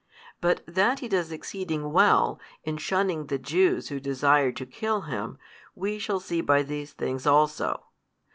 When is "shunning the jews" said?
2.77-3.89